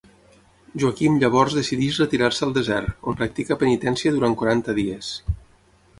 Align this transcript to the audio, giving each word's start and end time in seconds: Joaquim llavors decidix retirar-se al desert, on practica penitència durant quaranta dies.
Joaquim 0.83 1.19
llavors 1.23 1.57
decidix 1.57 1.99
retirar-se 2.03 2.43
al 2.47 2.55
desert, 2.57 2.95
on 3.11 3.19
practica 3.21 3.61
penitència 3.65 4.15
durant 4.17 4.37
quaranta 4.41 4.77
dies. 4.83 5.13